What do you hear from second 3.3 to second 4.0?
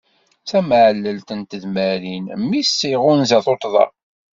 tuṭṭḍa.